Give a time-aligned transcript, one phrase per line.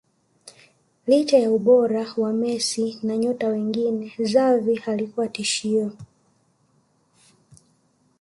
[1.07, 5.91] Licha ya ubora wa Messi na nyota wengine Xavi alikuwa tishio